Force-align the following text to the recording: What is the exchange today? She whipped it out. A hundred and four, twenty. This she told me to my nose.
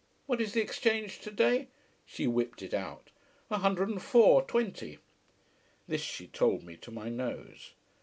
What 0.25 0.41
is 0.41 0.53
the 0.53 0.61
exchange 0.63 1.19
today? 1.19 1.67
She 2.07 2.25
whipped 2.25 2.63
it 2.63 2.73
out. 2.73 3.11
A 3.51 3.59
hundred 3.59 3.87
and 3.89 4.01
four, 4.01 4.41
twenty. 4.41 4.97
This 5.87 6.01
she 6.01 6.25
told 6.25 6.63
me 6.63 6.75
to 6.77 6.89
my 6.89 7.07
nose. 7.09 7.73